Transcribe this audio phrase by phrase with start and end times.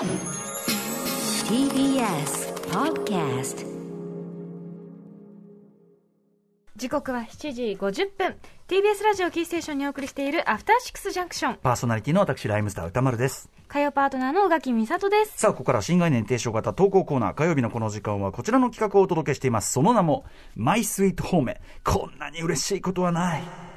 [0.00, 0.08] TBS
[2.70, 3.66] Podcast
[6.74, 8.36] 時刻は7時50分
[8.66, 13.50] TBS ラジオキーステーションにお送りしているアフターシックスジャンクションパーソナリティの私、ライムスター歌丸です。
[13.68, 19.70] 火曜パートナーの宇垣美里ですさあ、ここから新概念提唱型投稿コーナー、火曜日のこの時間はこちらの企画をお届けしています。
[19.70, 20.24] その名も、
[20.56, 21.56] マイスイートホーム。
[21.84, 23.69] こんなに嬉しいことはない。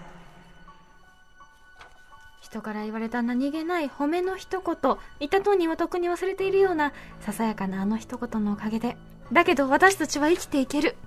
[2.43, 4.75] 人から言われた何気ない褒めの一言
[5.19, 8.97] 言った当人はとっくに忘れているようなささやかなあの一言のおかげで
[9.31, 10.97] だけど私たちは生きていける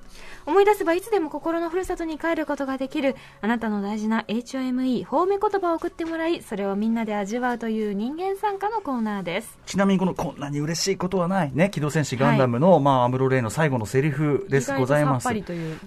[0.47, 11.51] 思い出せばいつでも心のふるさとに帰ることができるあなたの大事な HOME 褒め言葉を送ってもらいそれをみんなで味わうという人間参加のコーナーですちなみにこの、こんなに嬉しいことはない。
[11.53, 14.73] ね、機動戦士ガンダムの、まあ、アムロレイの最後のセリフです。
[14.73, 15.29] ございます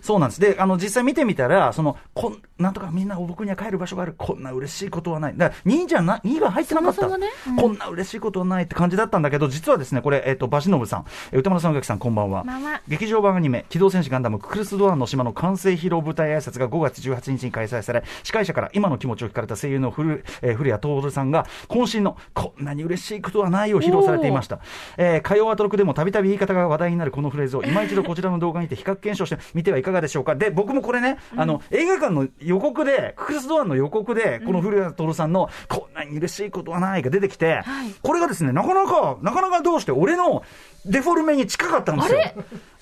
[0.01, 0.41] そうなんです。
[0.41, 4.15] で、あの、実際見てみたら、その、こん、なんとかみんな僕には帰る場所がある。
[4.17, 5.33] こんな嬉しいことはない。
[5.39, 7.01] だから、2じゃな、2が入ってなかった。
[7.01, 12.43] そもそもねうんこんな嬉しいことはないって感じだったんだけど、実はですね、これ、えっ、と、バシノブさん、え歌丸さん、宇垣さん、こんばんは。
[12.43, 24.59] ま劇場版アニメ、機動戦士ガンダムククルスドアンの島の完成披露舞台挨拶が5月18日に開催され、司会者から今の気持ちを聞かれた声優の古,、えー古谷徹さんが、渾身のこんなに嬉しいことはないを披露されていました。
[24.97, 30.35] えー、火曜アトロクでもたびたび言い方が話題になるこのフレーズを、今一度こちらの動画にて比較検証してみてはいかがでしょうか。
[30.35, 37.93] で、僕もこれね、あの、映画館の予告で、ククルスドアンの予告で、この古谷徹さんの、こんなに嬉しいことはないが出てきて、はい。
[38.01, 40.43] これがですね、なかなか、なかなかどうして俺の
[40.85, 42.19] デフォルメに近かったんですよ。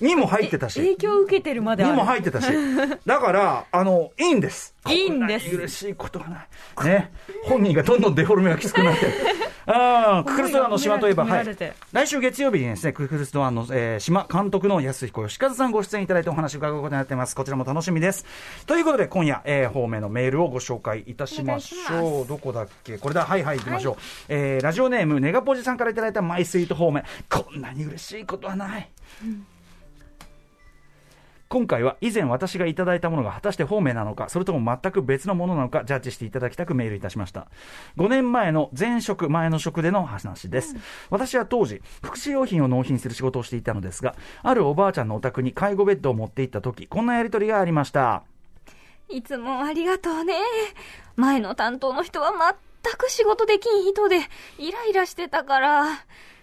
[0.00, 0.80] にも入ってたし。
[0.80, 2.46] 影響を受けてるまであにるも入ってたし。
[3.06, 4.74] だから、あの、いいんです。
[4.88, 6.46] いいんです嬉しいことはな
[6.84, 6.86] い。
[6.86, 7.12] ね。
[7.44, 9.12] 本人がどんどんデフォルメがきつくなってる。
[9.70, 11.56] ああ、ククルスドアンの島といえば、はい。
[11.92, 17.36] 来週月曜日にですね、ククルスドアンの、えー島監督の安彦義和さんご出演いただいてお話を伺うことになっています。
[17.36, 18.24] こちらも楽しみです。
[18.66, 22.26] ということで、今夜、えー方面のメールをご紹介いたしましょう。
[22.26, 22.96] どこだっけ？
[22.96, 23.26] これだ。
[23.26, 23.96] はいはい、行きましょう。
[24.30, 27.04] えーラジオネーム、ネガポジさんからいただいたマイスイート方面。
[27.28, 28.90] こんなに嬉しいことはない。
[31.48, 37.48] 今回は以前私がいただいたものが果たして方面なのか、それとも全く別のものなのか、ジャッジしていただきたくメールいたしました。
[37.96, 40.76] 5年前の前職、前の職での話です。
[41.08, 48.24] 私は当時、福祉用品を納品する仕事をしていたのですが、あるおばあちゃんのお宅に介護ベッドを持って行った時、こんなやりとりがありました。
[49.08, 50.34] いつもありがとうね。
[51.16, 52.30] 前の担当の人は
[52.82, 54.18] 全く仕事できん人で、
[54.58, 55.84] イライラしてたから、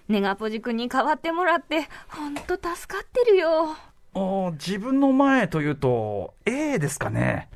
[0.07, 3.75] ネガポジ君に代わってもらって、ほんと助かってるよ。
[4.13, 7.49] おー自分の前というと、A ですかね。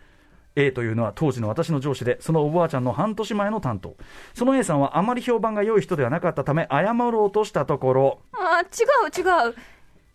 [0.56, 3.96] A というのは当時の私の上司で、そのおばあちゃんの半年前の担当。
[4.34, 8.66] その A さんはあまり評判が良い人ではなかったため、謝ろうとしたところ、あ、違
[9.08, 9.56] う違う。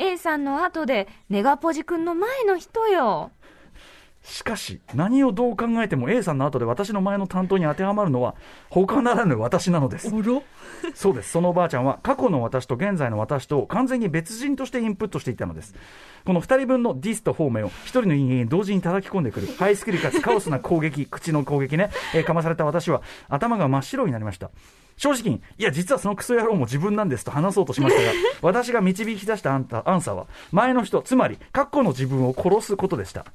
[0.01, 3.31] A さんの後で、ネガポジ君の前の人よ。
[4.25, 8.35] しかし、何をどう考えても A さんの後で私の前の担当に当てはまるのは、
[8.71, 10.09] 他ならぬ私なのです。
[10.95, 11.31] そうです。
[11.31, 15.75] そのおばあちゃんは、過去の私と現在の私と完全に別人としてインプットしていたのです。
[16.25, 24.51] この二人分のディスとフォーメンを一人の人間に同時に叩き込んでくる、ハイスキルかつカオスな攻撃、 口の攻撃ね、えーかまされた私は、頭が真っ白になりました。
[24.97, 33.27] 正直に、いや、実はそのクソ野郎も自分なんですと話そうとしましたが、 私が導き出したアンタアンサーは、前の人、つまり、過去の自分を殺すことでした。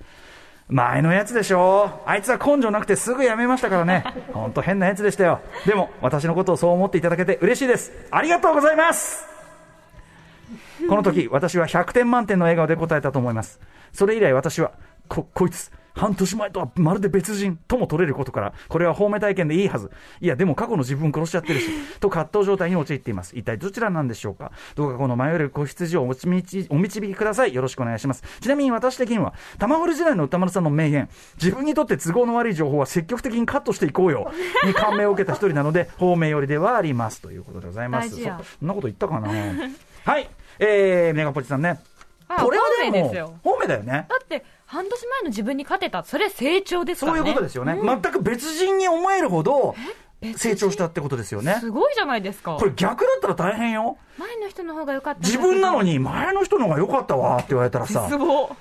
[0.69, 4.03] 前のやつでしょあいつは根性なくてすぐ辞めましたからね。
[4.31, 5.41] ほんと変なやつでしたよ。
[5.65, 7.91] でも、私のことをそう思っていただけて嬉しいです。
[8.11, 9.25] ありがとうございます
[10.87, 13.59] この時、私は100点満点の笑顔で答えたと思います。
[13.93, 14.71] それ以来私は、
[15.07, 19.91] こ、こいつ、半年前とはまるで別人とも取れることから、これは方面体験でいいはず。
[20.21, 23.35] いや、でも過去の自分を殺しちゃってるし、 と葛藤状態に陥っています。
[23.35, 24.53] 一体どちらなんでしょうか？
[24.75, 27.53] どうかこの迷える子羊をお導きお導きください。
[27.53, 28.23] よろしくお願いします。
[28.39, 34.31] ちなみに私的には、玉堀時代の歌丸さんの名言、自分にとって都合の悪い情報は積極的にカットしていこうよ、
[34.65, 37.21] に感銘を受けた一人なので、方面よりではあります。
[37.21, 38.09] ということでございます。
[38.09, 39.29] そそんなこと言ったかな？
[40.05, 40.29] はい。
[40.59, 41.79] えー、メガポチさんね。
[42.31, 44.05] あこれはでもですよ方面だよね。
[44.07, 46.03] だって、半年前の自分に勝てた。
[46.03, 47.19] それ成長ですからね。
[47.19, 47.79] そういうことですよね。
[47.83, 49.73] 全く別人に思えるほど
[50.35, 51.57] 成長したってことですよね。
[51.59, 52.55] すごいじゃないですか。
[52.59, 53.97] これ逆だったら大変よ。
[54.19, 55.21] 前の人の方が良かった。
[55.21, 55.81] 自分なの。
[55.81, 58.07] に前の人の方が良かったわって言われたらさ。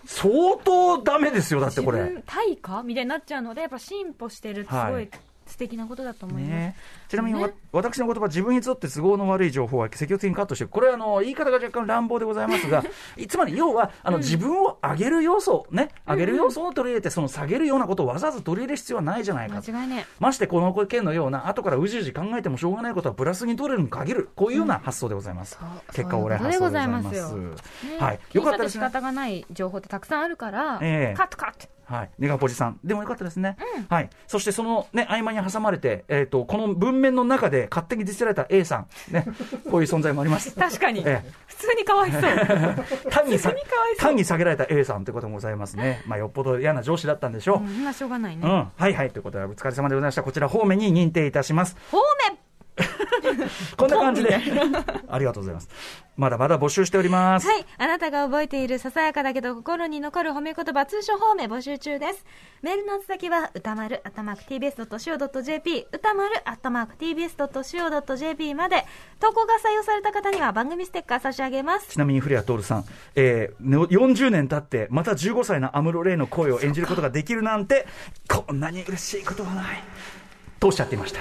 [0.06, 2.22] 相当ダメですよ、だってこれ。
[2.24, 5.08] 対価みたいになっちゃうので、やっぱ進歩してるってすごはいい
[5.48, 6.50] 素敵なことだと思います。
[6.50, 6.76] ね、
[7.08, 12.84] ちなみにわ、ね私の言葉、自分にとって都合の悪い情報は積極的にカットしてる、これはあの言い方が若干乱暴でございますが、
[13.16, 19.72] いつまり要はあの、自分を上げる要素、ね、上げる要素を取り入れて、その下げるようなことをわざわざ取り入れる必要はないじゃないかと。
[19.72, 25.58] 間違いねましてこの件のような、後からうじうじ考えてもしょうがないことはプラスに取れるに限る、こういうような発想でございます。
[25.60, 27.34] ういうことで発想でございます。
[27.98, 28.84] はい、よかったですね。
[28.84, 31.77] 方がない情報ってたくさんあるから、ええカットカット。
[31.88, 32.10] はい。
[32.18, 32.78] ネガポジさん。
[32.84, 33.56] でもよかったですね。
[33.88, 34.10] はい。
[34.26, 38.86] そしてそのね、合間に挟まれて、えっ、と、この文面の中で勝手にディスられた A さん。
[39.10, 39.24] ね。
[39.70, 40.54] こういう存在もあります。
[40.54, 42.22] 確かに、え普通にかわいそう
[43.10, 43.52] 単にさ
[43.98, 46.02] 単に下げられた A さんということもございますね。
[46.06, 47.58] まあ、よっぽど嫌な上司だったんでしょう。
[47.58, 48.50] うんまあしょうがないね、うん。
[48.76, 49.10] はいはい。
[49.10, 50.22] ということで、お疲れ様でございました。
[50.22, 51.76] こちら方面に認定いたします。
[51.90, 51.98] 方
[52.28, 52.38] 面
[53.76, 54.34] こんな感じで。
[55.08, 55.68] ありがとうございます。
[56.16, 57.46] まだまだ募集しております。
[57.46, 57.64] はい。
[57.78, 62.24] あなたが覚えているささやかだけど心に残る褒め言葉通称方面募集中です。
[62.60, 68.84] メールの宛先は歌丸、アットマーク tbs.co.jp、歌丸、アットマーク tbs.co.jp まで、
[69.20, 71.88] 投稿が採用された方には番組ステッカー差し上げます。
[71.88, 72.84] ちなみに古谷徹さん、
[73.14, 77.86] えー、ね40年経って、また15歳の安室玲の声を演じることができるなんて、
[78.28, 79.82] こんなに嬉しいことはない。
[80.58, 81.20] とおっしゃっていました。